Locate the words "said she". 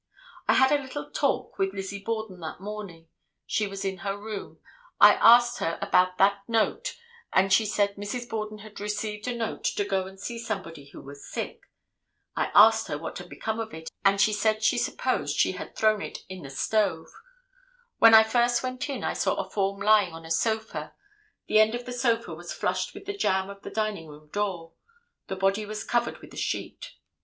14.33-14.79